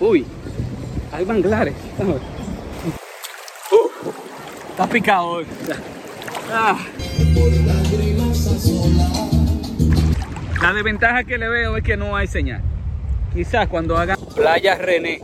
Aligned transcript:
Uy, 0.00 0.24
hay 1.12 1.24
manglares. 1.24 1.74
Uh, 1.98 3.88
está 4.70 4.88
picado 4.88 5.26
hoy. 5.26 5.46
Ah. 6.52 6.78
La 10.62 10.72
desventaja 10.72 11.24
que 11.24 11.36
le 11.36 11.48
veo 11.48 11.76
es 11.76 11.82
que 11.82 11.96
no 11.96 12.16
hay 12.16 12.28
señal. 12.28 12.62
Quizás 13.34 13.66
cuando 13.68 13.96
hagan 13.96 14.18
Playa 14.36 14.76
René. 14.76 15.22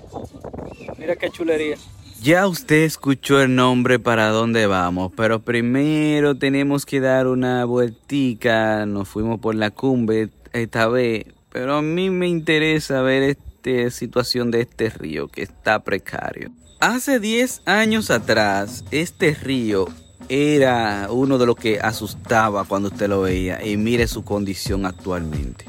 Mira 0.99 1.15
qué 1.17 1.31
chulería. 1.31 1.77
Ya 2.21 2.47
usted 2.49 2.83
escuchó 2.85 3.43
el 3.43 3.55
nombre 3.55 3.99
para 3.99 4.29
dónde 4.31 4.67
vamos, 4.67 5.13
pero 5.17 5.41
primero 5.41 6.35
tenemos 6.35 6.85
que 6.85 6.99
dar 6.99 7.27
una 7.27 7.65
vueltica. 7.65 8.87
Nos 8.87 9.09
fuimos 9.09 9.39
por 9.39 9.55
la 9.55 9.71
cumbre 9.71 10.31
esta 10.53 10.89
vez, 10.89 11.27
pero 11.53 11.77
a 11.77 11.83
mí 11.83 12.11
me 12.11 12.27
interesa 12.27 13.03
ver 13.03 13.23
esta 13.65 13.91
situación 13.91 14.51
de 14.51 14.63
este 14.63 14.91
río 14.91 15.29
que 15.29 15.43
está 15.43 15.83
precario. 15.83 16.51
Hace 16.81 17.21
10 17.21 17.63
años 17.67 18.11
atrás, 18.11 18.85
este 18.91 19.35
río 19.35 19.87
era 20.29 21.09
uno 21.11 21.39
de 21.39 21.47
los 21.47 21.57
que 21.57 21.81
asustaba 21.81 22.65
cuando 22.65 22.89
usted 22.89 23.09
lo 23.09 23.23
veía 23.23 23.65
y 23.65 23.77
mire 23.77 24.07
su 24.07 24.25
condición 24.25 24.87
actualmente. 24.87 25.65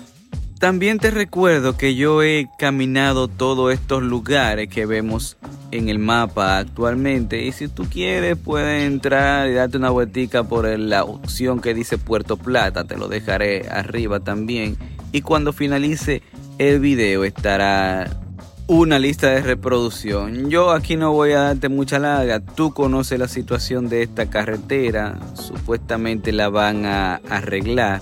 También 0.60 1.00
te 1.00 1.12
recuerdo 1.12 1.78
que 1.78 1.96
yo 1.96 2.24
he 2.24 2.48
caminado 2.58 3.28
todos 3.28 3.74
estos 3.74 4.02
lugares 4.02 4.70
que 4.70 4.86
vemos 4.86 5.38
en 5.72 5.90
el 5.90 6.00
mapa 6.00 6.58
actualmente 6.58 7.44
y 7.44 7.52
si 7.52 7.68
tú 7.68 7.86
quieres 7.90 8.38
puedes 8.38 8.84
entrar 8.86 9.50
y 9.50 9.54
darte 9.54 9.78
una 9.78 9.90
vueltica 9.90 10.44
por 10.44 10.66
la 10.80 11.04
opción 11.04 11.60
que 11.60 11.74
dice 11.74 11.98
Puerto 11.98 12.38
Plata, 12.38 12.86
te 12.86 12.98
lo 12.98 13.10
dejaré 13.10 13.68
arriba 13.70 14.22
también 14.22 14.78
y 15.12 15.22
cuando 15.22 15.54
finalice 15.54 16.24
el 16.58 16.80
video 16.80 17.24
estará 17.24 18.10
una 18.68 18.98
lista 18.98 19.30
de 19.30 19.42
reproducción. 19.42 20.50
Yo 20.50 20.72
aquí 20.72 20.96
no 20.96 21.12
voy 21.12 21.32
a 21.32 21.42
darte 21.42 21.70
mucha 21.70 22.00
larga. 22.00 22.40
Tú 22.40 22.74
conoces 22.74 23.20
la 23.20 23.28
situación 23.28 23.90
de 23.90 24.04
esta 24.04 24.28
carretera. 24.28 25.20
Supuestamente 25.36 26.32
la 26.32 26.50
van 26.50 26.86
a 26.86 27.16
arreglar 27.30 28.02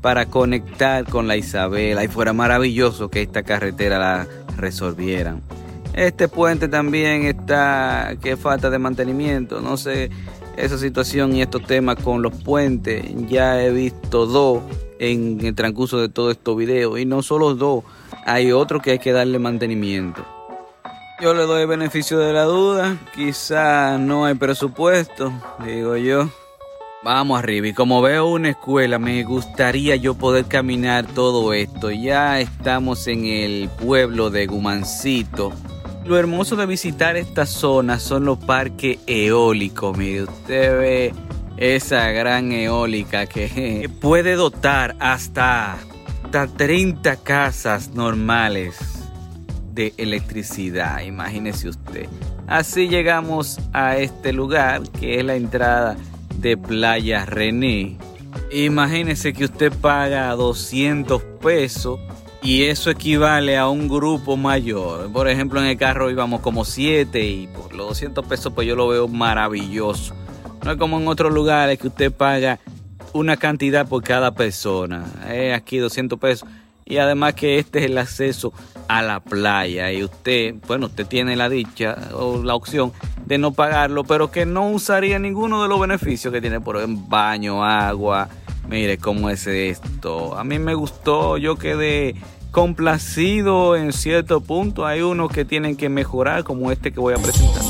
para 0.00 0.26
conectar 0.26 1.04
con 1.04 1.28
la 1.28 1.36
Isabela. 1.36 2.04
Y 2.04 2.08
fuera 2.08 2.32
maravilloso 2.32 3.10
que 3.10 3.22
esta 3.22 3.42
carretera 3.42 3.98
la 3.98 4.26
resolvieran. 4.56 5.42
Este 5.92 6.28
puente 6.28 6.68
también 6.68 7.24
está 7.24 8.16
que 8.22 8.36
falta 8.36 8.70
de 8.70 8.78
mantenimiento. 8.78 9.60
No 9.60 9.76
sé 9.76 10.10
esa 10.56 10.78
situación 10.78 11.34
y 11.34 11.42
estos 11.42 11.66
temas 11.66 11.96
con 11.96 12.22
los 12.22 12.34
puentes. 12.34 13.04
Ya 13.28 13.62
he 13.62 13.70
visto 13.72 14.26
dos 14.26 14.62
en 14.98 15.44
el 15.44 15.54
transcurso 15.54 15.98
de 15.98 16.08
todo 16.08 16.30
estos 16.30 16.56
videos. 16.56 16.98
Y 16.98 17.04
no 17.04 17.22
solo 17.22 17.54
dos 17.54 17.84
hay 18.26 18.52
otro 18.52 18.80
que 18.80 18.92
hay 18.92 18.98
que 18.98 19.12
darle 19.12 19.38
mantenimiento. 19.38 20.24
Yo 21.20 21.34
le 21.34 21.44
doy 21.44 21.66
beneficio 21.66 22.18
de 22.18 22.32
la 22.32 22.44
duda, 22.44 22.96
quizá 23.12 23.98
no 23.98 24.24
hay 24.24 24.34
presupuesto, 24.34 25.32
digo 25.64 25.96
yo. 25.96 26.28
Vamos 27.02 27.38
arriba 27.38 27.68
y 27.68 27.72
como 27.72 28.02
veo 28.02 28.26
una 28.26 28.50
escuela 28.50 28.98
me 28.98 29.22
gustaría 29.24 29.96
yo 29.96 30.14
poder 30.14 30.46
caminar 30.46 31.06
todo 31.06 31.52
esto. 31.52 31.90
Ya 31.90 32.40
estamos 32.40 33.06
en 33.08 33.24
el 33.24 33.68
pueblo 33.68 34.30
de 34.30 34.46
Gumancito. 34.46 35.52
Lo 36.04 36.16
hermoso 36.16 36.56
de 36.56 36.66
visitar 36.66 37.16
esta 37.16 37.46
zona 37.46 37.98
son 37.98 38.24
los 38.24 38.38
parques 38.38 38.98
eólicos. 39.06 39.96
Mire, 39.96 40.22
usted 40.22 40.78
ve 40.78 41.14
esa 41.58 42.10
gran 42.10 42.52
eólica 42.52 43.26
que 43.26 43.90
puede 44.00 44.34
dotar 44.34 44.96
hasta 45.00 45.76
30 46.56 47.16
casas 47.16 47.90
normales 47.94 48.78
de 49.72 49.92
electricidad, 49.96 51.02
imagínese 51.02 51.68
usted. 51.68 52.08
Así 52.46 52.88
llegamos 52.88 53.58
a 53.72 53.96
este 53.96 54.32
lugar 54.32 54.82
que 55.00 55.18
es 55.18 55.24
la 55.24 55.34
entrada 55.34 55.96
de 56.36 56.56
Playa 56.56 57.26
René. 57.26 57.98
Imagínese 58.52 59.32
que 59.32 59.44
usted 59.44 59.72
paga 59.72 60.30
200 60.34 61.22
pesos 61.42 61.98
y 62.42 62.64
eso 62.64 62.90
equivale 62.90 63.56
a 63.56 63.68
un 63.68 63.88
grupo 63.88 64.36
mayor. 64.36 65.12
Por 65.12 65.28
ejemplo, 65.28 65.60
en 65.60 65.66
el 65.66 65.76
carro 65.76 66.10
íbamos 66.10 66.40
como 66.40 66.64
7 66.64 67.20
y 67.24 67.46
por 67.48 67.74
los 67.74 67.88
200 67.88 68.24
pesos 68.26 68.52
pues 68.54 68.66
yo 68.66 68.76
lo 68.76 68.88
veo 68.88 69.08
maravilloso. 69.08 70.14
No 70.64 70.72
es 70.72 70.76
como 70.76 70.98
en 70.98 71.08
otros 71.08 71.32
lugares 71.32 71.78
que 71.78 71.88
usted 71.88 72.12
paga 72.12 72.58
una 73.12 73.36
cantidad 73.36 73.86
por 73.86 74.02
cada 74.02 74.32
persona. 74.32 75.04
Eh, 75.28 75.54
aquí 75.54 75.78
200 75.78 76.18
pesos. 76.18 76.48
Y 76.84 76.98
además 76.98 77.34
que 77.34 77.58
este 77.58 77.80
es 77.80 77.84
el 77.86 77.98
acceso 77.98 78.52
a 78.88 79.02
la 79.02 79.20
playa. 79.20 79.92
Y 79.92 80.02
usted, 80.02 80.54
bueno, 80.66 80.86
usted 80.86 81.06
tiene 81.06 81.36
la 81.36 81.48
dicha 81.48 81.96
o 82.14 82.42
la 82.42 82.54
opción 82.54 82.92
de 83.26 83.36
no 83.36 83.52
pagarlo, 83.52 84.04
pero 84.04 84.30
que 84.30 84.46
no 84.46 84.70
usaría 84.70 85.18
ninguno 85.18 85.62
de 85.62 85.68
los 85.68 85.78
beneficios 85.78 86.32
que 86.32 86.40
tiene 86.40 86.60
por 86.60 86.78
ejemplo 86.78 87.04
baño, 87.08 87.62
agua. 87.62 88.28
Mire 88.68 88.98
cómo 88.98 89.30
es 89.30 89.46
esto. 89.46 90.36
A 90.36 90.44
mí 90.44 90.58
me 90.58 90.74
gustó, 90.74 91.36
yo 91.36 91.56
quedé 91.56 92.14
complacido 92.50 93.76
en 93.76 93.92
cierto 93.92 94.40
punto. 94.40 94.86
Hay 94.86 95.02
unos 95.02 95.30
que 95.30 95.44
tienen 95.44 95.76
que 95.76 95.88
mejorar, 95.88 96.44
como 96.44 96.70
este 96.72 96.92
que 96.92 97.00
voy 97.00 97.14
a 97.14 97.18
presentar. 97.18 97.67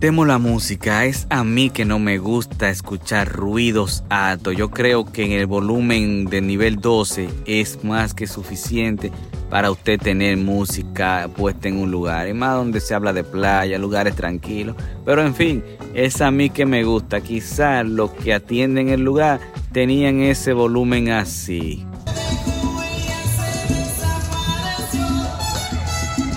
Temo 0.00 0.24
la 0.24 0.38
música, 0.38 1.04
es 1.04 1.26
a 1.28 1.44
mí 1.44 1.68
que 1.68 1.84
no 1.84 1.98
me 1.98 2.16
gusta 2.16 2.70
escuchar 2.70 3.28
ruidos 3.28 4.02
altos. 4.08 4.56
Yo 4.56 4.70
creo 4.70 5.04
que 5.04 5.26
en 5.26 5.32
el 5.32 5.44
volumen 5.44 6.24
de 6.24 6.40
nivel 6.40 6.76
12 6.76 7.28
es 7.44 7.84
más 7.84 8.14
que 8.14 8.26
suficiente 8.26 9.12
para 9.50 9.70
usted 9.70 10.00
tener 10.00 10.38
música 10.38 11.28
puesta 11.36 11.68
en 11.68 11.76
un 11.76 11.90
lugar. 11.90 12.28
Y 12.28 12.32
más 12.32 12.54
donde 12.54 12.80
se 12.80 12.94
habla 12.94 13.12
de 13.12 13.24
playa, 13.24 13.76
lugares 13.76 14.16
tranquilos. 14.16 14.74
Pero 15.04 15.20
en 15.20 15.34
fin, 15.34 15.62
es 15.92 16.22
a 16.22 16.30
mí 16.30 16.48
que 16.48 16.64
me 16.64 16.82
gusta. 16.82 17.20
Quizás 17.20 17.84
los 17.84 18.10
que 18.10 18.32
atienden 18.32 18.88
el 18.88 19.02
lugar 19.02 19.38
tenían 19.70 20.20
ese 20.20 20.54
volumen 20.54 21.10
así. 21.10 21.84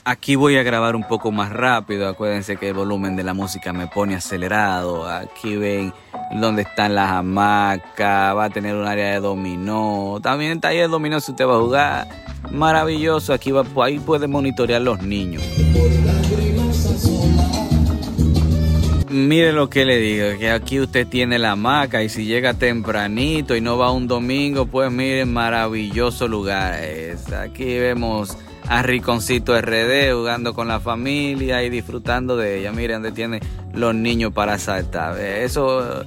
Aquí 0.06 0.36
voy 0.36 0.58
a 0.58 0.64
grabar 0.64 0.98
un 0.98 1.08
poco 1.08 1.32
más 1.32 1.50
rápido. 1.50 2.10
Acuérdense 2.10 2.58
que 2.58 2.68
el 2.68 2.74
volumen 2.74 3.16
de 3.16 3.24
la 3.24 3.34
música 3.34 3.72
me 3.72 3.88
pone 3.88 4.16
acelerado. 4.16 5.08
Aquí 5.10 5.56
ven 5.56 5.94
dónde 6.42 6.64
están 6.64 6.94
las 6.94 7.10
hamacas. 7.10 8.36
Va 8.36 8.44
a 8.44 8.50
tener 8.50 8.76
un 8.76 8.86
área 8.86 9.12
de 9.12 9.22
dominó. 9.22 10.20
También 10.22 10.60
ahí 10.64 10.80
el 10.80 10.92
dominó 10.92 11.22
si 11.22 11.32
usted 11.32 11.48
va 11.48 11.56
a 11.56 11.60
jugar. 11.60 12.08
Maravilloso. 12.52 13.32
Aquí 13.32 13.52
va, 13.52 13.64
ahí 13.82 13.98
puede 14.00 14.28
monitorear 14.28 14.82
los 14.82 15.02
niños. 15.02 15.42
Mire 19.10 19.54
lo 19.54 19.70
que 19.70 19.86
le 19.86 19.98
digo, 19.98 20.38
que 20.40 20.50
aquí 20.50 20.80
usted 20.80 21.08
tiene 21.08 21.38
la 21.38 21.52
hamaca 21.52 22.02
y 22.02 22.10
si 22.10 22.26
llega 22.26 22.56
tempranito 22.56 23.56
y 23.56 23.62
no 23.62 23.78
va 23.78 23.92
un 23.92 24.08
domingo, 24.08 24.66
pues 24.66 24.92
miren, 24.92 25.32
maravilloso 25.32 26.28
lugar 26.28 26.84
es. 26.84 27.32
Aquí 27.32 27.78
vemos 27.78 28.36
a 28.68 28.82
Riconcito 28.82 29.60
RD 29.60 30.14
jugando 30.14 30.54
con 30.54 30.68
la 30.68 30.80
familia 30.80 31.64
y 31.64 31.70
disfrutando 31.70 32.38
de 32.38 32.60
ella. 32.60 32.72
Miren 32.72 33.02
donde 33.02 33.12
tiene 33.12 33.40
los 33.74 33.94
niños 33.96 34.34
para 34.34 34.58
saltar. 34.58 35.20
Eso, 35.20 36.06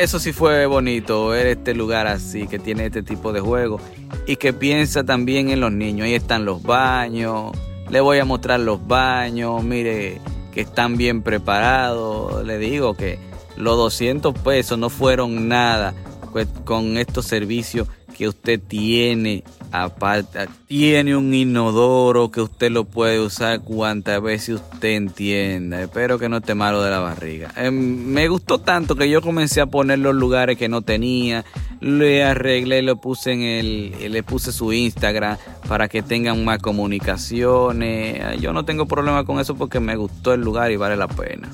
eso 0.00 0.18
sí 0.18 0.32
fue 0.32 0.66
bonito, 0.66 1.28
ver 1.28 1.46
este 1.46 1.74
lugar 1.74 2.06
así, 2.06 2.46
que 2.46 2.58
tiene 2.58 2.86
este 2.86 3.02
tipo 3.02 3.32
de 3.32 3.40
juego 3.40 3.80
y 4.26 4.36
que 4.36 4.52
piensa 4.52 5.04
también 5.04 5.50
en 5.50 5.60
los 5.60 5.72
niños. 5.72 6.06
Ahí 6.06 6.14
están 6.14 6.44
los 6.44 6.62
baños. 6.62 7.52
Le 7.90 8.00
voy 8.00 8.18
a 8.18 8.24
mostrar 8.24 8.60
los 8.60 8.86
baños. 8.86 9.62
Mire 9.62 10.20
que 10.52 10.62
están 10.62 10.96
bien 10.96 11.22
preparados. 11.22 12.44
Le 12.44 12.58
digo 12.58 12.94
que 12.94 13.18
los 13.56 13.76
200 13.76 14.38
pesos 14.38 14.78
no 14.78 14.88
fueron 14.90 15.48
nada 15.48 15.94
pues, 16.32 16.48
con 16.64 16.96
estos 16.96 17.26
servicios 17.26 17.88
que 18.14 18.28
usted 18.28 18.60
tiene 18.60 19.44
aparte 19.70 20.48
tiene 20.66 21.16
un 21.16 21.34
inodoro 21.34 22.30
que 22.30 22.40
usted 22.40 22.70
lo 22.70 22.84
puede 22.84 23.20
usar 23.20 23.60
cuantas 23.60 24.22
veces 24.22 24.56
usted 24.56 24.90
entienda. 24.90 25.82
Espero 25.82 26.18
que 26.18 26.28
no 26.28 26.38
esté 26.38 26.54
malo 26.54 26.82
de 26.82 26.90
la 26.90 27.00
barriga. 27.00 27.52
Em, 27.56 27.74
me 28.06 28.28
gustó 28.28 28.58
tanto 28.60 28.96
que 28.96 29.10
yo 29.10 29.20
comencé 29.20 29.60
a 29.60 29.66
poner 29.66 29.98
los 29.98 30.14
lugares 30.14 30.56
que 30.56 30.68
no 30.68 30.82
tenía 30.82 31.44
le 31.84 32.24
arreglé 32.24 32.80
lo 32.80 32.96
puse 32.96 33.32
en 33.32 33.42
el 33.42 34.12
le 34.12 34.22
puse 34.22 34.52
su 34.52 34.72
Instagram 34.72 35.36
para 35.68 35.88
que 35.88 36.02
tengan 36.02 36.44
más 36.44 36.58
comunicaciones. 36.60 38.40
Yo 38.40 38.52
no 38.52 38.64
tengo 38.64 38.86
problema 38.86 39.24
con 39.24 39.38
eso 39.38 39.54
porque 39.54 39.80
me 39.80 39.96
gustó 39.96 40.32
el 40.32 40.40
lugar 40.40 40.70
y 40.70 40.76
vale 40.76 40.96
la 40.96 41.08
pena. 41.08 41.50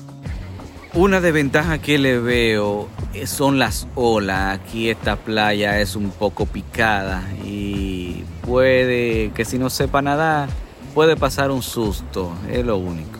Una 0.93 1.19
desventaja 1.21 1.79
que 1.79 1.97
le 1.97 2.19
veo 2.19 2.87
eh, 2.87 3.00
son 3.25 3.59
las 3.59 3.87
olas. 3.95 4.59
Aquí 4.59 4.89
esta 4.89 5.15
playa 5.15 5.79
es 5.79 5.95
un 5.95 6.11
poco 6.11 6.45
picada 6.45 7.23
y 7.43 8.23
puede 8.45 9.31
que 9.31 9.45
si 9.45 9.57
no 9.57 9.69
sepa 9.69 10.01
nadar 10.01 10.49
puede 10.93 11.15
pasar 11.15 11.51
un 11.51 11.61
susto. 11.61 12.33
Es 12.49 12.65
lo 12.65 12.77
único. 12.77 13.19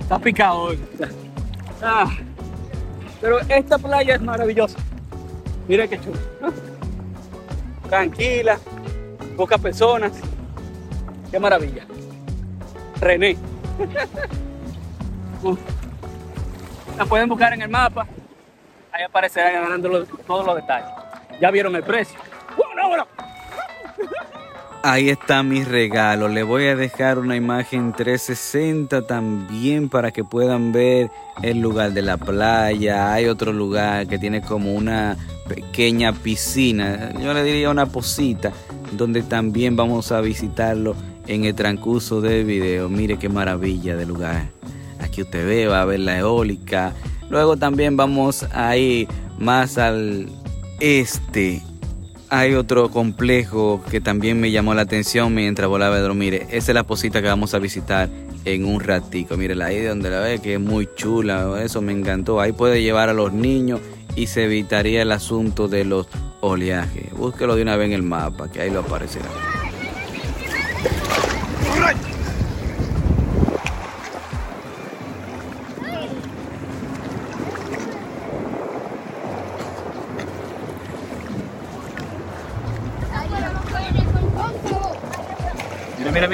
Está 0.00 0.18
picado 0.18 0.58
hoy. 0.60 0.78
Ah, 1.82 2.10
pero 3.20 3.38
esta 3.40 3.78
playa 3.78 4.14
es 4.14 4.22
maravillosa. 4.22 4.78
Mira 5.68 5.86
qué 5.86 6.00
chulo. 6.00 6.18
Tranquila, 7.88 8.58
pocas 9.36 9.60
personas. 9.60 10.12
Qué 11.30 11.38
maravilla. 11.38 11.86
René. 13.00 13.36
La 16.96 17.04
pueden 17.04 17.28
buscar 17.28 17.52
en 17.52 17.62
el 17.62 17.68
mapa. 17.68 18.06
Ahí 18.92 19.04
aparecerán 19.04 19.82
todos 20.26 20.46
los 20.46 20.56
detalles. 20.56 20.88
Ya 21.40 21.50
vieron 21.50 21.76
el 21.76 21.82
precio. 21.82 22.18
Ahí 24.82 25.10
está 25.10 25.42
mi 25.42 25.64
regalo. 25.64 26.28
Le 26.28 26.44
voy 26.44 26.66
a 26.68 26.76
dejar 26.76 27.18
una 27.18 27.34
imagen 27.34 27.92
360 27.92 29.06
también 29.06 29.88
para 29.88 30.12
que 30.12 30.22
puedan 30.22 30.70
ver 30.70 31.10
el 31.42 31.60
lugar 31.60 31.92
de 31.92 32.02
la 32.02 32.16
playa. 32.16 33.12
Hay 33.12 33.26
otro 33.26 33.52
lugar 33.52 34.06
que 34.06 34.16
tiene 34.16 34.42
como 34.42 34.72
una 34.72 35.16
pequeña 35.48 36.12
piscina. 36.12 37.12
Yo 37.20 37.34
le 37.34 37.42
diría 37.42 37.68
una 37.68 37.86
posita 37.86 38.52
donde 38.92 39.22
también 39.22 39.74
vamos 39.74 40.12
a 40.12 40.20
visitarlo 40.20 40.94
en 41.26 41.44
el 41.44 41.54
transcurso 41.56 42.20
del 42.20 42.44
video. 42.44 42.88
Mire 42.88 43.18
qué 43.18 43.28
maravilla 43.28 43.96
de 43.96 44.06
lugar. 44.06 44.55
Usted 45.22 45.46
ve, 45.46 45.66
va 45.66 45.82
a 45.82 45.84
ver 45.84 46.00
la 46.00 46.18
eólica. 46.18 46.92
Luego 47.30 47.56
también 47.56 47.96
vamos 47.96 48.46
a 48.52 48.76
ir 48.76 49.08
más 49.38 49.78
al 49.78 50.28
este 50.80 51.62
hay 52.28 52.54
otro 52.54 52.90
complejo 52.90 53.82
que 53.90 54.00
también 54.00 54.40
me 54.40 54.50
llamó 54.50 54.74
la 54.74 54.82
atención 54.82 55.34
mientras 55.34 55.68
volaba 55.68 55.96
de 55.96 56.02
dormir. 56.02 56.34
Esa 56.50 56.72
es 56.72 56.74
la 56.74 56.82
posita 56.82 57.22
que 57.22 57.28
vamos 57.28 57.54
a 57.54 57.58
visitar 57.58 58.08
en 58.44 58.64
un 58.64 58.80
ratico. 58.80 59.36
Mire, 59.36 59.62
ahí 59.62 59.82
donde 59.82 60.10
la 60.10 60.20
ve 60.20 60.40
que 60.40 60.54
es 60.54 60.60
muy 60.60 60.88
chula, 60.96 61.62
eso 61.62 61.80
me 61.82 61.92
encantó. 61.92 62.40
Ahí 62.40 62.52
puede 62.52 62.82
llevar 62.82 63.08
a 63.08 63.14
los 63.14 63.32
niños 63.32 63.80
y 64.16 64.26
se 64.26 64.44
evitaría 64.44 65.02
el 65.02 65.12
asunto 65.12 65.68
de 65.68 65.84
los 65.84 66.08
oleajes. 66.40 67.12
Búsquelo 67.12 67.54
de 67.54 67.62
una 67.62 67.76
vez 67.76 67.86
en 67.86 67.92
el 67.92 68.02
mapa, 68.02 68.50
que 68.50 68.60
ahí 68.60 68.70
lo 68.70 68.80
aparecerá. 68.80 69.55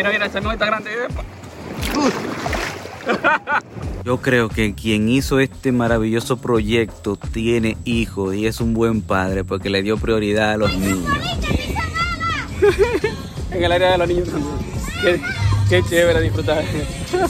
Mira, 0.02 0.14
mira, 0.14 0.26
esa 0.26 0.40
no 0.40 0.50
está 0.50 0.66
grande. 0.66 0.90
Yo 4.04 4.20
creo 4.20 4.49
que 4.49 4.75
quien 4.75 5.08
hizo 5.08 5.38
este 5.38 5.70
maravilloso 5.70 6.38
proyecto 6.38 7.14
tiene 7.14 7.76
hijos 7.84 8.34
y 8.34 8.49
es 8.49 8.60
un 8.60 8.75
buen 8.75 9.02
padre 9.02 9.44
porque 9.44 9.70
le 9.70 9.81
dio 9.81 9.96
prioridad 9.99 10.54
a 10.54 10.56
los 10.56 10.76
niños. 10.76 11.06
en 13.52 13.62
el 13.62 13.70
área 13.70 13.93
de 13.93 13.99
los 13.99 14.08
niños 14.08 14.28
también. 14.28 14.56
Qué, 15.02 15.20
qué 15.69 15.84
chévere 15.88 16.20
disfrutar. 16.20 16.64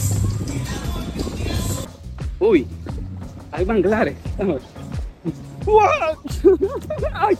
Uy, 2.38 2.66
hay 3.50 3.66
manglares. 3.66 4.16
¡Ay! 7.12 7.36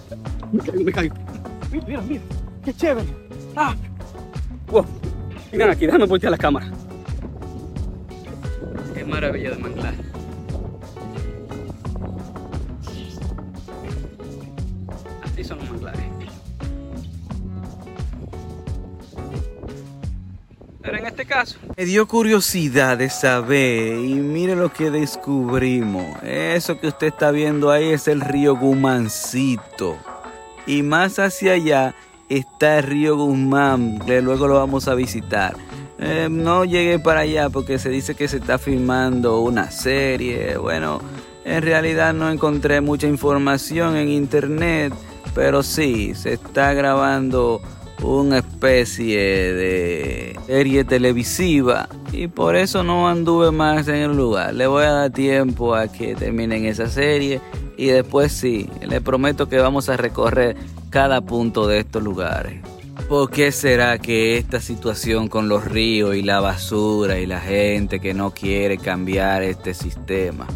Me 0.53 0.63
caigo, 0.63 0.85
me 0.85 0.93
caigo. 0.93 1.15
Mira, 1.87 2.03
mira, 2.03 2.21
qué 2.63 2.75
chévere. 2.75 3.09
¡Ah! 3.57 3.75
Wow. 4.69 4.85
Miren 5.53 5.69
aquí, 5.69 5.85
déjame 5.85 6.07
voltear 6.07 6.31
la 6.31 6.39
cámara. 6.39 6.67
Qué 8.95 9.05
maravilla 9.05 9.51
de 9.51 9.59
manglar. 9.59 9.95
Así 15.23 15.45
son 15.45 15.59
los 15.59 15.71
manglares. 15.71 16.03
Pero 20.81 20.97
en 20.97 21.07
este 21.07 21.27
caso... 21.27 21.59
Me 21.77 21.85
dio 21.85 22.09
curiosidad 22.09 22.99
de 22.99 23.09
saber 23.09 23.99
y 23.99 24.15
mire 24.15 24.57
lo 24.57 24.73
que 24.73 24.91
descubrimos. 24.91 26.23
Eso 26.23 26.81
que 26.81 26.89
usted 26.89 27.09
está 27.09 27.31
viendo 27.31 27.71
ahí 27.71 27.91
es 27.91 28.09
el 28.09 28.21
río 28.21 28.57
Gumancito. 28.57 29.99
Y 30.67 30.83
más 30.83 31.19
hacia 31.19 31.53
allá 31.53 31.95
está 32.39 32.79
el 32.79 32.85
río 32.85 33.17
Guzmán, 33.17 33.99
que 34.01 34.23
luego 34.23 34.47
lo 34.49 34.55
vamos 34.55 34.89
a 34.89 34.95
visitar. 34.95 35.55
Eh, 35.99 36.29
no 36.31 36.65
llegué 36.65 36.99
para 36.99 37.21
allá 37.21 37.49
porque 37.51 37.79
se 37.79 37.89
dice 37.89 38.15
que 38.15 38.29
se 38.29 38.39
está 38.39 38.59
filmando 38.59 39.41
una 39.41 39.71
serie. 39.71 40.57
Bueno, 40.57 41.01
en 41.45 41.63
realidad 41.63 42.13
no 42.15 42.31
encontré 42.31 42.81
mucha 42.81 43.07
información 43.07 43.97
en 43.97 44.09
internet, 44.09 44.93
pero 45.35 45.63
sí, 45.63 46.15
se 46.15 46.35
está 46.35 46.73
grabando 46.73 47.61
una 48.03 48.39
especie 48.39 49.21
de 49.21 50.41
serie 50.47 50.85
televisiva 50.85 51.89
y 52.11 52.27
por 52.27 52.57
eso 52.57 52.83
no 52.83 53.09
anduve 53.09 53.53
más 53.53 53.87
en 53.89 53.97
el 53.97 54.17
lugar. 54.17 54.55
Le 54.55 54.67
voy 54.67 54.85
a 54.85 54.93
dar 54.93 55.11
tiempo 55.11 55.75
a 55.75 55.89
que 55.89 56.15
terminen 56.15 56.67
esa 56.67 56.89
serie 56.89 57.41
y 57.77 57.87
después 57.87 58.33
sí, 58.33 58.69
le 58.81 59.01
prometo 59.01 59.49
que 59.49 59.59
vamos 59.59 59.89
a 59.89 59.97
recorrer 59.97 60.57
cada 60.93 61.23
punto 61.23 61.67
de 61.67 61.79
estos 61.79 62.03
lugares. 62.03 62.61
¿Por 63.09 63.31
qué 63.31 63.51
será 63.51 63.99
que 63.99 64.37
esta 64.37 64.61
situación 64.61 65.27
con 65.27 65.49
los 65.49 65.65
ríos 65.65 66.15
y 66.15 66.23
la 66.23 66.41
basura 66.41 67.19
y 67.19 67.25
la 67.25 67.41
gente 67.41 67.99
que 67.99 68.13
no 68.13 68.33
quiere 68.33 68.77
cambiar 68.77 69.43
este 69.43 69.73
sistema? 69.73 70.47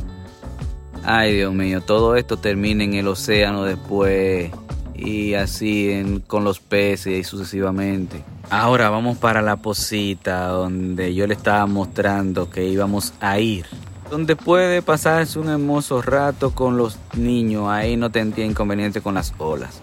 Ay 1.02 1.34
Dios 1.34 1.54
mío, 1.54 1.80
todo 1.80 2.16
esto 2.16 2.36
termina 2.36 2.84
en 2.84 2.94
el 2.94 3.08
océano 3.08 3.64
después 3.64 4.50
y 4.94 5.34
así 5.34 6.22
con 6.26 6.44
los 6.44 6.60
peces 6.60 7.18
y 7.18 7.24
sucesivamente. 7.24 8.22
Ahora 8.50 8.90
vamos 8.90 9.16
para 9.16 9.40
la 9.40 9.56
posita 9.56 10.48
donde 10.48 11.14
yo 11.14 11.26
le 11.26 11.34
estaba 11.34 11.64
mostrando 11.66 12.50
que 12.50 12.66
íbamos 12.66 13.14
a 13.20 13.38
ir. 13.38 13.64
Donde 14.10 14.36
puede 14.36 14.82
pasarse 14.82 15.38
un 15.38 15.48
hermoso 15.48 16.02
rato 16.02 16.50
con 16.50 16.76
los 16.76 16.98
niños, 17.14 17.68
ahí 17.68 17.96
no 17.96 18.10
tendría 18.10 18.44
inconveniente 18.44 19.00
con 19.00 19.14
las 19.14 19.32
olas. 19.38 19.80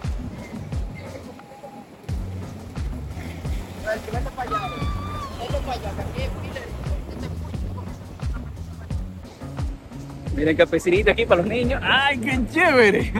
Miren 10.36 10.56
capecinita 10.56 11.12
aquí 11.12 11.24
para 11.26 11.42
los 11.42 11.50
niños. 11.50 11.80
¡Ay, 11.82 12.18
qué 12.18 12.40
chévere! 12.52 13.12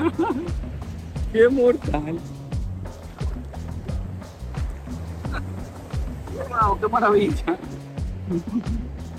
¡Qué 1.32 1.48
mortal! 1.48 2.18
¡Wow, 6.48 6.78
qué 6.80 6.88
maravilla! 6.88 7.58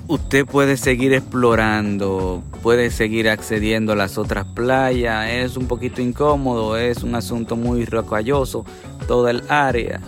Usted 0.07 0.45
puede 0.45 0.77
seguir 0.77 1.13
explorando, 1.13 2.43
puede 2.61 2.91
seguir 2.91 3.29
accediendo 3.29 3.93
a 3.93 3.95
las 3.95 4.17
otras 4.17 4.45
playas. 4.45 5.29
Es 5.29 5.57
un 5.57 5.67
poquito 5.67 6.01
incómodo, 6.01 6.77
es 6.77 7.01
un 7.01 7.15
asunto 7.15 7.55
muy 7.55 7.85
rocalloso 7.85 8.65
toda 9.07 9.31
el 9.31 9.43
área. 9.49 9.99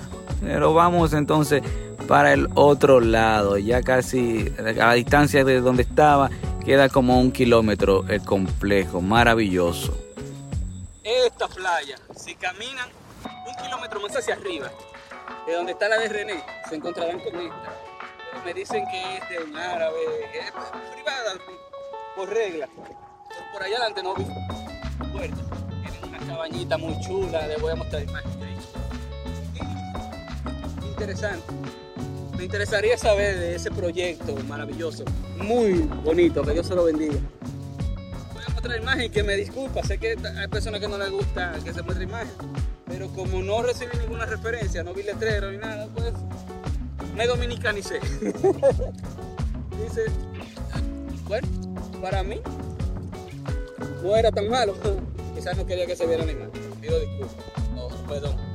Pero 0.41 0.73
vamos 0.73 1.13
entonces 1.13 1.63
para 2.07 2.31
el 2.33 2.47
otro 2.53 2.99
lado, 2.99 3.57
ya 3.57 3.81
casi 3.81 4.51
a 4.59 4.61
la 4.61 4.93
distancia 4.93 5.43
de 5.43 5.61
donde 5.61 5.81
estaba, 5.81 6.29
queda 6.67 6.89
como 6.89 7.17
un 7.17 7.31
kilómetro 7.31 8.03
el 8.09 8.21
complejo, 8.23 8.99
maravilloso. 8.99 9.97
Esta 11.01 11.47
playa, 11.47 11.95
si 12.13 12.35
caminan 12.35 12.89
un 13.47 13.55
kilómetro 13.63 14.01
más 14.01 14.13
hacia 14.17 14.33
arriba, 14.33 14.69
de 15.47 15.53
donde 15.53 15.71
está 15.71 15.87
la 15.87 15.97
de 15.97 16.09
René, 16.09 16.43
se 16.67 16.75
encontrarán 16.75 17.19
con 17.21 17.39
esta. 17.39 17.73
Me 18.43 18.53
dicen 18.53 18.83
que 18.91 19.15
es 19.15 19.29
de 19.29 19.45
un 19.45 19.55
árabe, 19.55 19.95
es 20.33 20.51
privada 20.93 21.35
por 22.17 22.27
regla. 22.27 22.67
por 23.53 23.63
allá 23.63 23.77
adelante 23.77 24.03
no 24.03 24.13
vi 24.15 24.25
puerta. 25.13 25.37
Tienen 25.81 26.03
una 26.03 26.17
cabañita 26.27 26.77
muy 26.77 26.99
chula, 26.99 27.47
les 27.47 27.61
voy 27.61 27.71
a 27.71 27.75
mostrar 27.75 28.03
imágenes 28.03 28.37
interesante. 30.89 31.53
Me 32.37 32.43
interesaría 32.43 32.97
saber 32.99 33.39
de 33.39 33.55
ese 33.55 33.71
proyecto 33.71 34.35
maravilloso, 34.47 35.03
muy 35.37 35.73
bonito, 36.03 36.43
que 36.43 36.53
Dios 36.53 36.67
se 36.67 36.75
lo 36.75 36.83
bendiga. 36.83 37.15
Voy 38.31 38.43
a 38.45 38.49
mostrar 38.51 38.79
imagen 38.79 39.11
que 39.11 39.23
me 39.23 39.35
disculpa, 39.35 39.81
sé 39.81 39.97
que 39.97 40.15
hay 40.37 40.47
personas 40.47 40.79
que 40.79 40.87
no 40.87 40.99
les 40.99 41.09
gusta 41.09 41.55
que 41.65 41.73
se 41.73 41.81
muestre 41.81 42.03
imagen, 42.03 42.31
pero 42.85 43.07
como 43.09 43.41
no 43.41 43.63
recibí 43.63 43.97
ninguna 43.99 44.27
referencia, 44.27 44.83
no 44.83 44.93
vi 44.93 45.01
letrero 45.01 45.51
ni 45.51 45.57
nada, 45.57 45.87
pues 45.95 46.13
me 47.15 47.25
dominicanicé. 47.25 47.99
Dice, 49.81 50.05
bueno, 51.27 51.47
para 52.03 52.21
mí 52.21 52.39
no 54.03 54.15
era 54.15 54.31
tan 54.31 54.47
malo, 54.47 54.75
quizás 55.35 55.57
no 55.57 55.65
quería 55.65 55.87
que 55.87 55.95
se 55.95 56.05
viera 56.05 56.23
la 56.23 56.33
imagen, 56.33 56.51
pido 56.79 56.99
disculpas, 56.99 57.69
no, 57.73 57.87
perdón. 58.07 58.46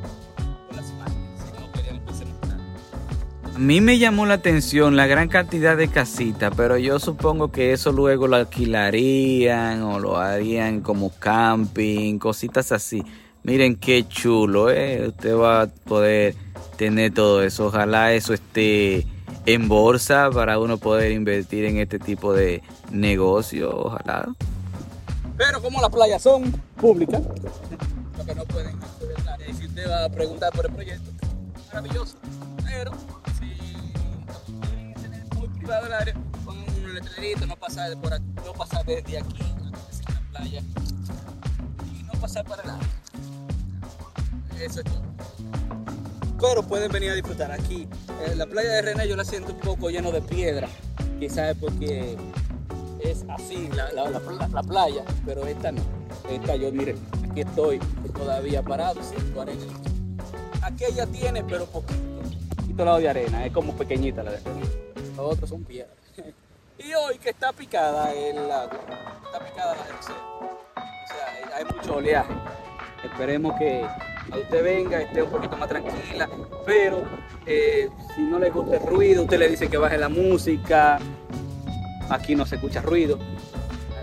A 3.55 3.59
mí 3.59 3.83
me 3.83 3.99
llamó 3.99 4.25
la 4.25 4.35
atención 4.35 4.97
la 4.97 5.07
gran 5.07 5.29
cantidad 5.29 5.77
de 5.77 5.89
casitas, 5.89 6.55
pero 6.57 6.79
yo 6.79 6.99
supongo 6.99 7.53
que 7.53 7.73
eso 7.73 7.93
luego 7.93 8.27
lo 8.27 8.37
alquilarían 8.37 9.83
o 9.83 9.99
lo 9.99 10.17
harían 10.17 10.81
como 10.81 11.11
camping, 11.11 12.19
cositas 12.19 12.73
así. 12.73 13.03
Miren 13.43 13.77
qué 13.77 14.09
chulo, 14.09 14.71
¿eh? 14.71 15.09
Usted 15.09 15.37
va 15.37 15.63
a 15.63 15.67
poder 15.67 16.35
tener 16.79 17.13
todo 17.13 17.43
eso. 17.43 17.67
Ojalá 17.67 18.15
eso 18.15 18.33
esté 18.33 19.07
en 19.45 19.69
bolsa 19.69 20.31
para 20.33 20.59
uno 20.59 20.79
poder 20.79 21.13
invertir 21.13 21.67
en 21.67 21.77
este 21.77 21.99
tipo 21.99 22.33
de 22.33 22.63
negocio. 22.91 23.71
Ojalá. 23.71 24.35
Pero 25.37 25.61
como 25.61 25.81
las 25.83 25.91
playas 25.91 26.23
son 26.23 26.53
públicas, 26.81 27.21
lo 28.17 28.25
que 28.25 28.35
no 28.35 28.45
pueden 28.47 28.77
acceder. 28.83 29.51
Y 29.51 29.53
si 29.53 29.67
usted 29.67 29.91
va 29.91 30.07
a 30.07 30.09
preguntar 30.09 30.53
por 30.53 30.65
el 30.65 30.73
proyecto, 30.73 31.11
maravilloso. 31.69 32.17
Pero 32.65 32.93
privado 35.63 35.87
el 35.87 35.93
área, 35.93 36.15
pongan 36.45 36.65
un 36.85 36.95
letrerito, 36.95 37.47
no 37.47 37.57
pasar, 37.57 37.89
de 37.89 37.97
por 37.97 38.13
aquí, 38.13 38.25
no 38.45 38.53
pasar 38.53 38.85
desde 38.85 39.19
aquí 39.19 39.37
a 39.41 40.13
la 40.13 40.21
playa 40.31 40.61
y 40.61 42.03
no 42.03 42.13
pasar 42.21 42.45
para 42.45 42.63
área. 42.63 42.79
Eso 44.61 44.81
es 44.81 44.87
todo. 44.87 45.03
Pero 46.41 46.63
pueden 46.65 46.91
venir 46.91 47.11
a 47.11 47.15
disfrutar 47.15 47.53
aquí. 47.53 47.87
Eh, 48.27 48.35
la 48.35 48.47
playa 48.47 48.71
de 48.73 48.83
René 48.83 49.09
yo 49.09 49.15
la 49.17 49.25
siento 49.25 49.53
un 49.53 49.61
poco 49.61 49.91
lleno 49.91 50.11
de 50.11 50.21
piedra. 50.21 50.69
Quizás 51.21 51.57
porque 51.61 52.17
es 53.01 53.25
así 53.29 53.69
la, 53.69 53.93
la, 53.93 54.11
la, 54.11 54.49
la 54.49 54.63
playa, 54.63 55.05
pero 55.25 55.47
esta 55.47 55.71
no. 55.71 55.83
Esta 56.29 56.57
yo, 56.57 56.73
miren, 56.73 56.97
aquí 57.31 57.43
estoy 57.43 57.79
todavía 58.13 58.63
parado, 58.63 59.01
siento 59.03 59.41
arena. 59.41 59.63
Aquella 60.63 61.07
tiene, 61.07 61.45
pero 61.45 61.67
poquito, 61.67 62.01
poquito 62.57 62.85
lado 62.85 62.99
de 62.99 63.09
arena, 63.09 63.47
es 63.47 63.53
como 63.53 63.73
pequeñita 63.77 64.25
la 64.25 64.33
de 64.33 64.37
arena. 64.39 64.92
Los 65.23 65.35
otros 65.35 65.51
son 65.51 65.63
piedras. 65.63 65.97
y 66.79 66.95
hoy 66.95 67.17
que 67.19 67.31
está 67.31 67.53
picada 67.53 68.13
el 68.13 68.49
lago, 68.49 68.73
está 69.25 69.39
picada 69.39 69.77
la 69.77 69.85
del 69.85 69.95
O 69.95 70.03
sea, 70.03 71.57
hay 71.57 71.65
mucho 71.65 71.95
oleaje. 71.95 72.33
Esperemos 73.05 73.57
que 73.57 73.87
usted 74.37 74.65
venga, 74.65 75.01
esté 75.01 75.23
un 75.23 75.31
poquito 75.31 75.57
más 75.57 75.69
tranquila, 75.69 76.29
pero 76.67 77.05
eh, 77.47 77.89
si 78.17 78.23
no 78.23 78.41
le 78.41 78.51
gusta 78.51 78.79
el 78.79 78.83
ruido, 78.85 79.23
usted 79.23 79.39
le 79.39 79.49
dice 79.49 79.69
que 79.69 79.77
baje 79.77 79.97
la 79.97 80.09
música, 80.09 80.99
aquí 82.11 82.35
no 82.35 82.45
se 82.45 82.57
escucha 82.57 82.83
ruido, 82.83 83.21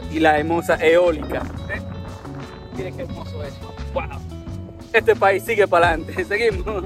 y 0.10 0.22
la 0.22 0.40
hermosa 0.40 0.76
eólica. 0.76 1.44
¿eh? 1.70 1.82
Qué 2.78 3.02
hermoso 3.02 3.44
es. 3.44 3.54
¡Wow! 3.94 4.06
Este 4.94 5.18
país 5.18 5.44
sigue 5.44 5.68
para 5.68 5.90
adelante. 5.90 6.24
Seguimos. 6.30 6.86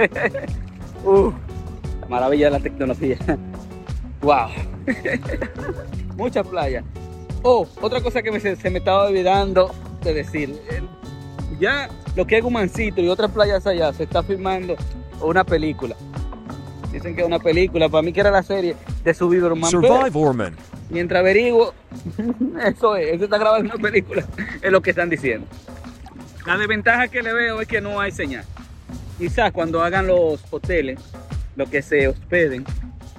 Uh, 1.02 1.32
maravilla 2.10 2.46
de 2.46 2.50
la 2.50 2.60
tecnología. 2.60 3.16
Wow. 4.20 4.50
Muchas 6.16 6.46
playas. 6.46 6.84
Oh, 7.42 7.66
otra 7.80 8.02
cosa 8.02 8.22
que 8.22 8.30
me, 8.30 8.38
se 8.38 8.70
me 8.70 8.80
estaba 8.80 9.06
olvidando 9.06 9.74
de 10.02 10.12
decir. 10.12 10.60
Ya 11.58 11.88
lo 12.16 12.26
que 12.26 12.36
es 12.36 12.44
Gumancito 12.44 13.00
y 13.00 13.08
otras 13.08 13.30
playas 13.30 13.66
allá 13.66 13.94
se 13.94 14.02
está 14.02 14.22
filmando 14.22 14.76
una 15.22 15.44
película. 15.44 15.96
Dicen 16.92 17.14
que 17.14 17.22
es 17.22 17.26
una 17.26 17.38
película, 17.38 17.88
para 17.88 18.02
mí 18.02 18.12
que 18.12 18.20
era 18.20 18.30
la 18.30 18.42
serie 18.42 18.76
de. 19.04 19.14
Survive 19.14 19.46
Orman. 19.46 20.56
Mientras 20.90 21.20
averiguo, 21.20 21.72
eso 22.64 22.96
es, 22.96 23.14
eso 23.14 23.24
está 23.24 23.38
grabando 23.38 23.74
una 23.74 23.82
película, 23.82 24.24
es 24.60 24.72
lo 24.72 24.82
que 24.82 24.90
están 24.90 25.08
diciendo. 25.08 25.46
La 26.46 26.56
desventaja 26.56 27.08
que 27.08 27.22
le 27.22 27.32
veo 27.32 27.60
es 27.60 27.68
que 27.68 27.80
no 27.80 28.00
hay 28.00 28.10
señal. 28.10 28.44
Quizás 29.20 29.52
cuando 29.52 29.82
hagan 29.82 30.06
los 30.06 30.40
hoteles, 30.50 30.98
lo 31.54 31.68
que 31.68 31.82
se 31.82 32.08
hospeden, 32.08 32.64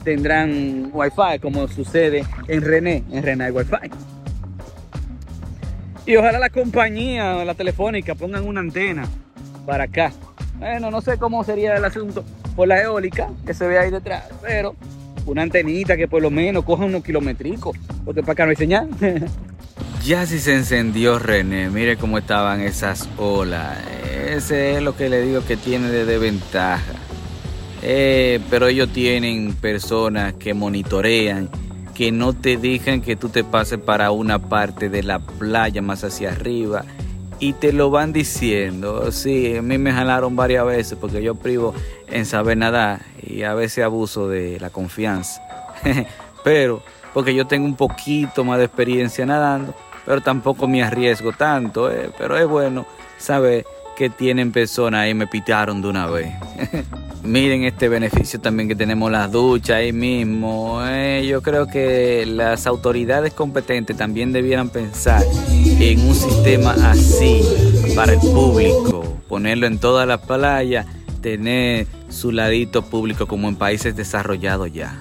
tendrán 0.03 0.89
wifi 0.91 1.37
como 1.39 1.67
sucede 1.67 2.25
en 2.47 2.61
René, 2.63 3.03
en 3.11 3.21
René 3.21 3.43
hay 3.43 3.51
wifi. 3.51 3.75
Y 6.07 6.15
ojalá 6.15 6.39
la 6.39 6.49
compañía, 6.49 7.45
la 7.45 7.53
telefónica, 7.53 8.15
pongan 8.15 8.47
una 8.47 8.61
antena 8.61 9.07
para 9.67 9.83
acá. 9.83 10.11
Bueno, 10.57 10.89
no 10.89 11.01
sé 11.01 11.19
cómo 11.19 11.43
sería 11.43 11.75
el 11.75 11.85
asunto 11.85 12.25
por 12.55 12.67
la 12.67 12.81
eólica 12.81 13.29
que 13.45 13.53
se 13.53 13.67
ve 13.67 13.77
ahí 13.77 13.91
detrás, 13.91 14.23
pero 14.41 14.75
una 15.27 15.43
antenita 15.43 15.95
que 15.95 16.07
por 16.07 16.23
lo 16.23 16.31
menos 16.31 16.65
coja 16.65 16.83
unos 16.83 17.03
kilométricos, 17.03 17.77
porque 18.03 18.21
para 18.21 18.33
acá 18.33 18.45
no 18.45 18.49
hay 18.49 18.55
señal. 18.55 18.89
Ya 20.03 20.25
si 20.25 20.39
se 20.39 20.55
encendió 20.55 21.19
René, 21.19 21.69
mire 21.69 21.95
cómo 21.95 22.17
estaban 22.17 22.59
esas 22.61 23.07
olas. 23.19 23.77
Ese 24.31 24.77
es 24.77 24.81
lo 24.81 24.95
que 24.95 25.09
le 25.09 25.21
digo 25.23 25.43
que 25.43 25.57
tiene 25.57 25.89
de 25.89 26.05
desventaja. 26.05 26.93
Eh, 27.81 28.39
pero 28.49 28.67
ellos 28.67 28.87
tienen 28.93 29.53
personas 29.55 30.35
que 30.35 30.53
monitorean, 30.53 31.49
que 31.93 32.13
no 32.13 32.31
te 32.31 32.55
dejan 32.55 33.01
que 33.01 33.17
tú 33.17 33.27
te 33.27 33.43
pases 33.43 33.77
para 33.79 34.11
una 34.11 34.39
parte 34.39 34.87
de 34.87 35.03
la 35.03 35.19
playa 35.19 35.81
más 35.81 36.05
hacia 36.05 36.31
arriba 36.31 36.85
y 37.39 37.51
te 37.51 37.73
lo 37.73 37.89
van 37.89 38.13
diciendo. 38.13 39.11
Sí, 39.11 39.57
a 39.57 39.61
mí 39.61 39.77
me 39.77 39.91
jalaron 39.91 40.33
varias 40.37 40.65
veces 40.65 40.97
porque 40.97 41.21
yo 41.21 41.35
privo 41.35 41.73
en 42.07 42.25
saber 42.25 42.55
nadar 42.55 43.01
y 43.21 43.43
a 43.43 43.53
veces 43.53 43.83
abuso 43.83 44.29
de 44.29 44.61
la 44.61 44.69
confianza. 44.69 45.41
pero 46.45 46.81
porque 47.13 47.35
yo 47.35 47.47
tengo 47.47 47.65
un 47.65 47.75
poquito 47.75 48.45
más 48.45 48.59
de 48.59 48.63
experiencia 48.63 49.25
nadando 49.25 49.75
pero 50.05 50.21
tampoco 50.21 50.67
me 50.67 50.83
arriesgo 50.83 51.31
tanto, 51.31 51.91
eh, 51.91 52.09
pero 52.17 52.37
es 52.37 52.47
bueno 52.47 52.85
saber 53.17 53.65
que 53.95 54.09
tienen 54.09 54.51
personas 54.51 55.01
ahí 55.01 55.13
me 55.13 55.27
pitaron 55.27 55.81
de 55.81 55.87
una 55.87 56.07
vez. 56.07 56.33
Miren 57.23 57.65
este 57.65 57.87
beneficio 57.87 58.39
también 58.39 58.67
que 58.67 58.75
tenemos 58.75 59.11
las 59.11 59.31
duchas 59.31 59.77
ahí 59.77 59.93
mismo. 59.93 60.81
Eh, 60.83 61.27
yo 61.29 61.43
creo 61.43 61.67
que 61.67 62.25
las 62.25 62.65
autoridades 62.65 63.33
competentes 63.33 63.95
también 63.95 64.31
debieran 64.31 64.69
pensar 64.69 65.23
en 65.51 65.99
un 66.07 66.15
sistema 66.15 66.71
así 66.89 67.43
para 67.95 68.13
el 68.13 68.19
público, 68.19 69.19
ponerlo 69.27 69.67
en 69.67 69.77
todas 69.77 70.07
las 70.07 70.21
playas, 70.21 70.87
tener 71.21 71.85
su 72.09 72.31
ladito 72.31 72.81
público 72.81 73.27
como 73.27 73.49
en 73.49 73.55
países 73.55 73.95
desarrollados 73.95 74.71
ya. 74.71 74.99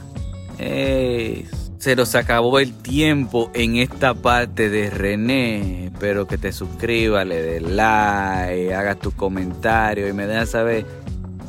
Eh, 0.58 1.46
se 1.80 1.96
nos 1.96 2.14
acabó 2.14 2.58
el 2.58 2.74
tiempo 2.74 3.50
en 3.54 3.76
esta 3.76 4.12
parte 4.12 4.68
de 4.68 4.90
René. 4.90 5.86
Espero 5.86 6.26
que 6.26 6.36
te 6.36 6.52
suscribas, 6.52 7.26
le 7.26 7.40
des 7.42 7.62
like, 7.62 8.74
hagas 8.74 8.98
tu 8.98 9.12
comentario 9.12 10.06
y 10.06 10.12
me 10.12 10.26
dejas 10.26 10.50
saber 10.50 10.84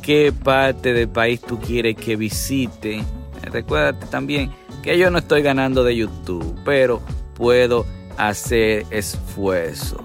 qué 0.00 0.32
parte 0.32 0.94
del 0.94 1.10
país 1.10 1.38
tú 1.42 1.60
quieres 1.60 1.96
que 1.96 2.16
visite. 2.16 3.02
Recuérdate 3.42 4.06
también 4.06 4.50
que 4.82 4.96
yo 4.96 5.10
no 5.10 5.18
estoy 5.18 5.42
ganando 5.42 5.84
de 5.84 5.96
YouTube, 5.96 6.58
pero 6.64 7.02
puedo 7.34 7.84
hacer 8.16 8.86
esfuerzo. 8.88 10.02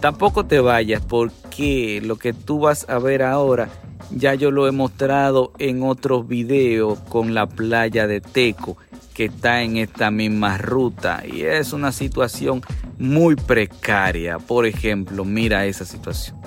Tampoco 0.00 0.44
te 0.44 0.60
vayas 0.60 1.02
porque 1.02 2.02
lo 2.04 2.16
que 2.16 2.34
tú 2.34 2.60
vas 2.60 2.86
a 2.90 2.98
ver 2.98 3.22
ahora 3.22 3.70
ya 4.10 4.34
yo 4.34 4.50
lo 4.50 4.68
he 4.68 4.72
mostrado 4.72 5.52
en 5.58 5.82
otros 5.82 6.28
videos 6.28 6.98
con 7.08 7.32
la 7.32 7.46
playa 7.46 8.06
de 8.06 8.20
Teco 8.20 8.76
que 9.20 9.26
está 9.26 9.60
en 9.60 9.76
esta 9.76 10.10
misma 10.10 10.56
ruta 10.56 11.22
y 11.30 11.42
es 11.42 11.74
una 11.74 11.92
situación 11.92 12.62
muy 12.98 13.36
precaria. 13.36 14.38
Por 14.38 14.64
ejemplo, 14.64 15.26
mira 15.26 15.66
esa 15.66 15.84
situación. 15.84 16.38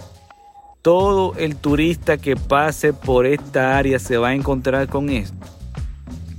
Todo 0.82 1.36
el 1.36 1.56
turista 1.56 2.18
que 2.18 2.36
pase 2.36 2.92
por 2.92 3.28
esta 3.28 3.78
área 3.78 4.00
se 4.00 4.18
va 4.18 4.30
a 4.30 4.34
encontrar 4.34 4.88
con 4.88 5.12
esto. 5.12 5.38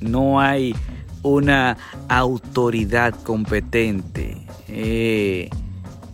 No 0.00 0.40
hay 0.40 0.74
una 1.22 1.76
autoridad 2.08 3.14
competente. 3.22 4.44
Eh, 4.66 5.50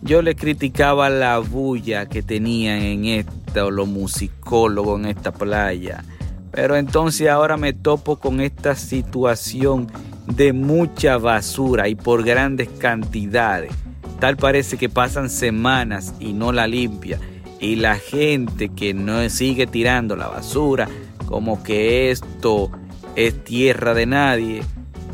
yo 0.03 0.21
le 0.21 0.35
criticaba 0.35 1.09
la 1.09 1.39
bulla 1.39 2.05
que 2.05 2.21
tenían 2.21 2.83
en 2.83 3.05
esta, 3.05 3.65
o 3.65 3.71
los 3.71 3.87
musicólogos 3.87 4.99
en 4.99 5.07
esta 5.07 5.31
playa. 5.31 6.03
Pero 6.51 6.75
entonces 6.75 7.27
ahora 7.27 7.57
me 7.57 7.73
topo 7.73 8.17
con 8.17 8.39
esta 8.39 8.75
situación 8.75 9.87
de 10.35 10.53
mucha 10.53 11.17
basura 11.17 11.87
y 11.87 11.95
por 11.95 12.23
grandes 12.23 12.69
cantidades. 12.69 13.71
Tal 14.19 14.37
parece 14.37 14.77
que 14.77 14.89
pasan 14.89 15.29
semanas 15.29 16.13
y 16.19 16.33
no 16.33 16.51
la 16.51 16.67
limpia. 16.67 17.19
Y 17.59 17.75
la 17.75 17.95
gente 17.95 18.69
que 18.69 18.93
no 18.93 19.27
sigue 19.29 19.67
tirando 19.67 20.15
la 20.15 20.27
basura, 20.27 20.87
como 21.27 21.63
que 21.63 22.11
esto 22.11 22.71
es 23.15 23.43
tierra 23.43 23.93
de 23.93 24.05
nadie. 24.05 24.63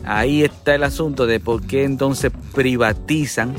Ahí 0.06 0.44
está 0.44 0.76
el 0.76 0.84
asunto 0.84 1.26
de 1.26 1.40
por 1.40 1.66
qué 1.66 1.84
entonces 1.84 2.32
privatizan. 2.54 3.54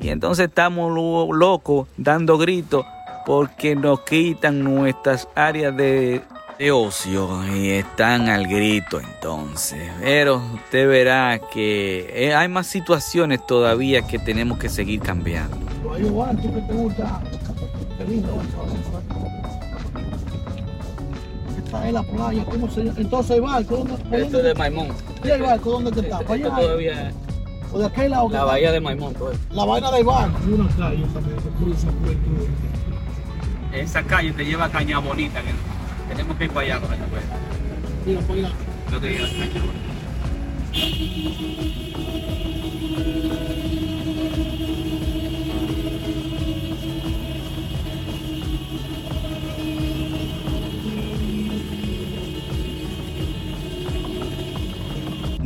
Y 0.00 0.08
entonces 0.08 0.48
estamos 0.48 0.92
locos 0.92 1.88
dando 1.96 2.38
gritos 2.38 2.84
porque 3.26 3.74
nos 3.74 4.00
quitan 4.00 4.62
nuestras 4.62 5.28
áreas 5.34 5.76
de 5.76 6.22
de 6.58 6.70
ocio 6.72 7.44
y 7.54 7.70
están 7.70 8.28
al 8.28 8.46
grito 8.46 9.00
entonces. 9.00 9.90
Pero 10.00 10.40
usted 10.54 10.88
verá 10.88 11.40
que 11.52 12.10
eh, 12.14 12.34
hay 12.34 12.48
más 12.48 12.66
situaciones 12.66 13.44
todavía 13.46 14.02
que 14.02 14.18
tenemos 14.18 14.58
que 14.58 14.68
seguir 14.68 15.00
cambiando. 15.00 15.56
Esta 21.58 21.86
es 21.88 21.92
la 21.92 22.02
playa, 22.02 22.44
¿cómo 22.44 22.68
se 22.70 22.84
llama? 22.84 22.98
Entonces 23.00 23.36
el 23.36 23.42
barco, 23.42 23.76
¿dónde, 23.76 23.92
por 23.94 24.14
Esto 24.14 24.32
dónde- 24.36 24.38
es 24.38 24.44
de 24.44 24.54
Maimón. 24.54 24.88
¿Y 25.24 25.28
el 25.28 25.42
barco 25.42 25.70
dónde 25.70 25.90
que 25.90 26.00
está? 26.00 26.18
¿Para 26.20 26.34
allá? 26.34 26.54
todavía 26.54 27.12
¿O 27.72 27.78
de 27.78 27.86
aquel 27.86 28.10
lado? 28.10 28.28
la 28.28 28.44
bahía 28.44 28.70
de 28.72 28.80
Maimón. 28.80 29.14
todo. 29.14 29.32
La 29.50 29.64
vaina 29.64 29.90
del 29.90 30.04
barco. 30.04 30.38
Y 30.48 30.52
una 30.52 30.68
calle 30.68 31.04
también 31.12 31.36
que 31.38 31.48
cruza 31.64 31.88
por 31.88 32.08
el. 32.10 33.80
Esa 33.80 34.02
calle 34.04 34.32
te 34.32 34.44
lleva 34.44 34.66
a 34.66 34.70
Caña 34.70 34.98
Bonita. 35.00 35.40
que 35.40 35.48
tenemos 36.14 36.36
que 36.36 36.44
ir 36.44 36.50
para 36.50 36.66
allá 36.66 36.80
para 36.80 36.96
que 36.96 37.02
pueda. 37.04 37.22
Mira, 38.06 38.20
para 38.20 38.34
allá. 38.34 38.50
No 38.90 39.00
te 39.00 39.18
Bonita. 39.18 39.84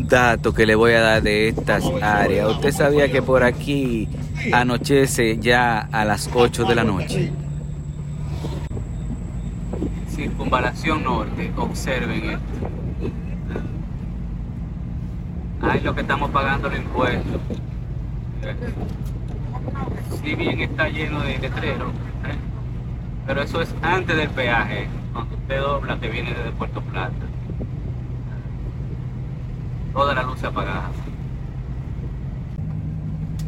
dato 0.09 0.55
que 0.55 0.65
le 0.65 0.75
voy 0.75 0.93
a 0.93 1.01
dar 1.01 1.23
de 1.23 1.49
estas 1.49 1.85
áreas. 2.01 2.49
Usted 2.49 2.73
sabía 2.73 3.11
que 3.13 3.23
por 3.23 3.45
aquí 3.45 4.09
anochece 4.53 5.39
ya 5.39 5.81
a 5.81 6.05
las 6.05 6.31
8 6.33 6.65
de 6.65 6.75
la 6.75 6.85
noche. 6.85 7.31
Circunvalación 10.19 11.05
norte, 11.05 11.53
observen 11.57 12.31
esto. 12.31 12.71
Ahí 15.63 15.81
lo 15.81 15.95
que 15.95 16.01
estamos 16.01 16.33
pagando 16.33 16.69
los 16.69 16.77
impuestos. 16.77 17.41
Si 20.21 20.35
bien 20.35 20.61
está 20.61 20.89
lleno 20.89 21.21
de 21.21 21.39
letreros, 21.39 21.93
¿eh? 21.93 22.35
pero 23.29 23.43
eso 23.43 23.63
es 23.63 23.73
antes 23.81 24.17
del 24.17 24.29
peaje, 24.31 24.89
cuando 25.13 25.37
usted 25.37 25.61
dobla 25.61 26.01
que 26.01 26.09
viene 26.09 26.35
desde 26.35 26.51
Puerto 26.51 26.81
Plata. 26.81 27.15
Toda 29.93 30.15
la 30.15 30.25
luz 30.25 30.43
apagada. 30.43 30.91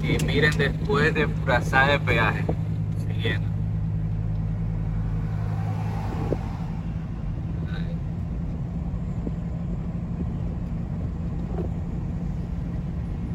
Y 0.04 0.24
miren 0.24 0.56
después 0.56 1.12
de 1.14 1.26
pasar 1.26 1.90
el 1.90 2.00
peaje, 2.02 2.44
se 2.96 3.12
llena. 3.14 3.49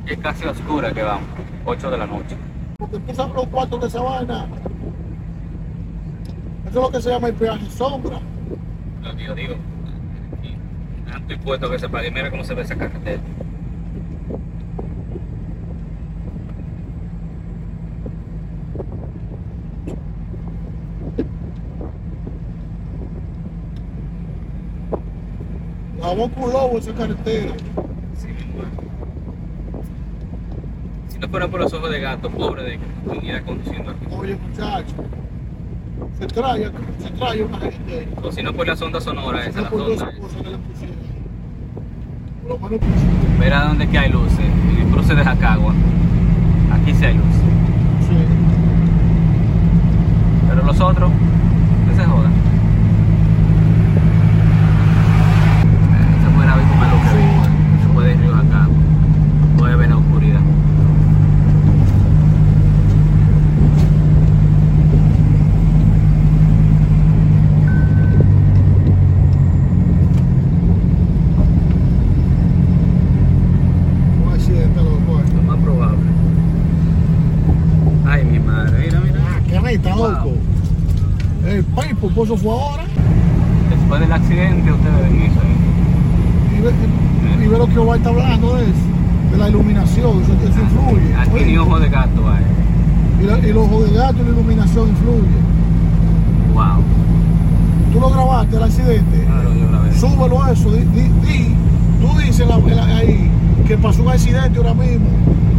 Es 0.08 0.20
casi 0.20 0.46
oscura 0.46 0.94
que 0.94 1.02
vamos, 1.02 1.28
8 1.66 1.90
de 1.90 1.98
la 1.98 2.06
noche. 2.06 2.38
Porque 2.78 3.00
tú 3.00 3.16
sabes 3.16 3.36
los 3.36 3.48
cuartos 3.48 3.82
de 3.82 3.88
esa 3.88 4.02
vaina. 4.02 4.46
Eso 6.68 6.70
es 6.70 6.76
lo 6.76 6.92
que 6.92 7.02
se 7.02 7.10
llama 7.10 7.28
el 7.30 7.34
peaje 7.34 7.66
sombra. 7.72 8.20
Lo 9.02 9.16
que 9.16 9.24
yo 9.24 9.34
digo, 9.34 9.56
aquí, 10.38 10.56
tanto 11.10 11.34
impuesto 11.34 11.72
que 11.72 11.80
se 11.80 11.90
pague, 11.90 12.12
mira 12.12 12.30
cómo 12.30 12.44
se 12.44 12.54
ve 12.54 12.62
esa 12.62 12.76
carretera. 12.76 13.22
La 26.00 26.14
boca 26.14 26.40
un 26.40 26.54
lobo 26.54 26.78
esa 26.78 26.94
carretera. 26.94 27.54
Sí, 28.16 28.28
bueno. 28.56 28.70
No 31.25 31.32
fuera 31.32 31.48
por 31.48 31.60
los 31.60 31.74
ojos 31.74 31.89
de 31.89 32.00
gato, 32.00 32.29
pobre 32.29 32.62
de 32.62 32.77
que 32.77 32.86
viniera 33.12 33.41
conduciendo 33.41 33.89
aquí. 33.89 34.05
Oye, 34.15 34.38
muchacho. 34.38 34.94
Se 36.20 36.27
trae, 36.27 36.72
se 37.01 37.10
trae 37.17 37.44
una 37.44 37.58
gente. 37.58 38.08
O 38.22 38.32
si 38.32 38.44
no 38.44 38.53
por 38.53 38.67
la 38.67 38.75
sonda 38.75 39.01
sonora 39.01 39.44
esa, 39.48 39.58
No 39.58 39.63
la 39.63 39.70
por 39.72 39.79
dos 39.79 39.98
sonda. 40.00 40.13
cosas 40.20 40.41
que 40.44 40.50
le 40.51 40.58
pusieron. 40.60 40.96
Por 42.44 42.51
lo 42.51 42.60
menos 42.60 42.79
pusieron. 42.79 43.40
Verá 43.40 43.66
dónde 43.66 43.88
que 43.90 43.98
hay 43.98 44.11
luces, 44.11 44.40
en 44.40 44.81
el 44.85 44.88
cruce 44.94 45.16
de 45.16 45.24
Jacagua. 45.24 45.74
Aquí 46.74 46.94
sí 46.94 47.05
hay 47.05 47.16
luces. 47.16 47.42
Sí. 48.07 48.16
Pero 50.48 50.64
los 50.64 50.79
otros, 50.79 51.11
que 51.90 51.96
se 51.96 52.05
jodan. 52.05 52.33
Se 56.24 56.29
puede 56.35 56.48
ver 56.55 56.68
como 56.68 56.83
lo 56.83 57.01
que 57.01 57.18
vi. 57.18 57.81
Se 57.81 57.90
puede 57.94 58.11
ir 58.14 58.20
Río 58.20 58.31
Jacagua. 58.31 58.75
Puede 59.57 59.75
ver 59.75 59.90
la 59.90 59.98
oscuridad. 59.98 60.42
Un 74.24 74.33
accidente, 74.33 74.81
loco. 74.81 75.22
Lo 75.35 75.42
más 75.44 75.59
probable. 75.59 75.98
Ay, 78.05 78.24
mi 78.25 78.40
madre, 78.40 78.77
mira, 78.85 79.00
mira. 79.01 79.20
Ah, 79.27 79.40
qué 79.48 79.61
neta, 79.61 79.96
Wow. 79.96 80.11
loco. 80.11 80.31
El 81.46 81.64
eso 82.24 82.38
fue 82.38 82.51
ahora. 82.51 82.84
Después 83.70 84.00
del 84.01 84.12
accidente, 84.12 84.72
ustedes 84.72 85.01
ven 85.01 85.22
eso 85.24 85.40
ahí. 85.42 86.58
Y 86.58 86.62
ve, 87.48 87.58
lo 87.58 87.68
que 87.68 87.80
Omar 87.80 87.98
está 87.98 88.10
hablando 88.10 88.56
de 88.56 88.64
eso. 88.64 88.74
De 89.32 89.38
la 89.38 89.50
iluminación, 89.50 90.22
eso, 90.22 90.34
eso 90.34 90.62
influye. 90.62 91.16
Aquí 91.16 91.44
ni 91.46 91.58
ojo 91.58 91.80
de 91.80 91.90
gato 91.90 92.30
hay. 92.30 93.24
y, 93.24 93.28
la- 93.28 93.40
y 93.40 93.54
los 93.54 93.66
ojos 93.66 93.90
de 93.90 93.98
gato 93.98 94.18
y 94.22 94.24
la 94.25 94.30
iluminación 94.32 94.90
influye. 94.90 95.38
Wow. 96.54 96.84
Tú 97.92 98.00
lo 98.00 98.10
grabaste 98.10 98.56
el 98.58 98.64
accidente. 98.64 99.24
Claro, 99.25 99.54
yo 99.54 99.70
veo. 99.72 99.94
Súbelo 100.00 100.44
a 100.44 100.51
eso. 100.51 100.72
Di, 100.72 100.80
di- 100.80 101.12
di- 101.28 101.56
tú 102.01 102.18
dices 102.20 102.48
la- 102.48 102.58
la- 102.58 102.98
ahí 102.98 103.30
que 103.68 103.78
pasó 103.78 104.04
un 104.04 104.10
accidente 104.10 104.58
ahora 104.58 104.74
mismo 104.74 105.08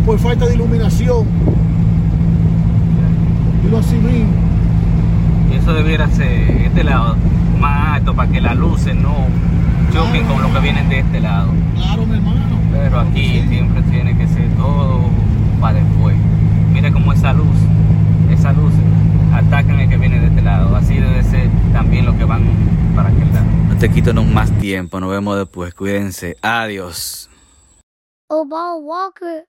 por 0.06 0.18
falta 0.18 0.46
de 0.46 0.54
iluminación. 0.54 1.24
Dilo 3.64 3.78
así 3.78 3.96
mismo. 3.96 4.45
Eso 5.66 5.74
debiera 5.74 6.08
ser 6.10 6.62
este 6.62 6.84
lado 6.84 7.16
más 7.58 7.96
alto 7.96 8.14
para 8.14 8.30
que 8.30 8.40
las 8.40 8.56
luces 8.56 8.94
no 8.94 9.26
choquen 9.92 10.24
con 10.28 10.40
lo 10.40 10.52
que 10.52 10.60
vienen 10.60 10.88
de 10.88 11.00
este 11.00 11.18
lado. 11.18 11.50
Claro, 11.74 12.06
mi 12.06 12.14
hermano. 12.18 12.60
Pero 12.70 13.00
aquí 13.00 13.40
sí. 13.40 13.48
siempre 13.48 13.82
tiene 13.82 14.16
que 14.16 14.28
ser 14.28 14.48
todo 14.54 15.10
para 15.60 15.80
después. 15.80 16.16
Mire 16.72 16.92
cómo 16.92 17.12
esa 17.12 17.32
luz, 17.32 17.56
esa 18.30 18.52
luz 18.52 18.72
atacan 19.34 19.80
el 19.80 19.88
que 19.88 19.96
viene 19.96 20.20
de 20.20 20.28
este 20.28 20.40
lado. 20.40 20.76
Así 20.76 20.94
debe 20.94 21.24
ser 21.24 21.50
también 21.72 22.06
los 22.06 22.14
que 22.14 22.26
van 22.26 22.44
para 22.94 23.08
aquel 23.08 23.32
lado. 23.34 23.46
No 23.68 23.76
te 23.76 23.90
quito 23.90 24.14
más 24.22 24.52
tiempo, 24.60 25.00
nos 25.00 25.10
vemos 25.10 25.36
después, 25.36 25.74
cuídense, 25.74 26.36
adiós. 26.42 27.28
Obal 28.28 28.76
Walker 28.82 29.48